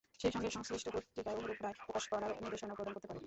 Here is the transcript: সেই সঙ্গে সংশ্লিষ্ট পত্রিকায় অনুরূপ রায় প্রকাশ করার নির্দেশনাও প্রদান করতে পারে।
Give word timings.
সেই 0.19 0.31
সঙ্গে 0.31 0.49
সংশ্লিষ্ট 0.49 0.87
পত্রিকায় 0.89 1.37
অনুরূপ 1.37 1.59
রায় 1.61 1.75
প্রকাশ 1.79 2.03
করার 2.11 2.31
নির্দেশনাও 2.35 2.77
প্রদান 2.77 2.93
করতে 2.95 3.07
পারে। 3.07 3.19